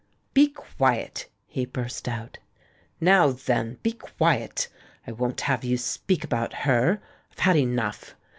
[0.33, 2.39] "Be quiet!" he burst out.
[2.99, 4.67] "Now, then, be quiet!
[5.05, 6.99] I won't have you speak about her.
[7.31, 8.15] I've had enough!"